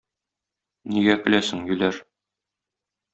Нигә 0.95 1.17
көләсең, 1.27 1.61
юләр! 1.75 1.99